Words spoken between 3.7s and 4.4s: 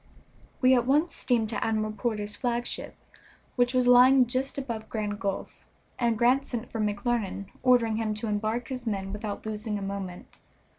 was lying